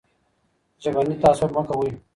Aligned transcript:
ژبني 0.83 1.15
تعصب 1.21 1.49
مه 1.55 1.61
کوئ. 1.69 1.89